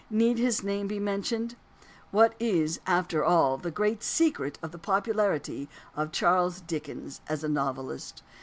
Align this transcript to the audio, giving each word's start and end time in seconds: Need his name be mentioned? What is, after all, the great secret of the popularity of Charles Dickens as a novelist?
Need 0.09 0.39
his 0.39 0.63
name 0.63 0.87
be 0.87 0.97
mentioned? 0.97 1.55
What 2.09 2.33
is, 2.39 2.79
after 2.87 3.23
all, 3.23 3.59
the 3.59 3.69
great 3.69 4.01
secret 4.01 4.57
of 4.63 4.71
the 4.71 4.79
popularity 4.79 5.69
of 5.95 6.11
Charles 6.11 6.59
Dickens 6.59 7.21
as 7.29 7.43
a 7.43 7.47
novelist? 7.47 8.23